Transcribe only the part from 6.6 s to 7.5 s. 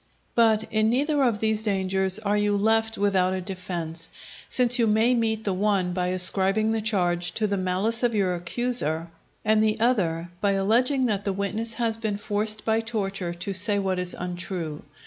the charge to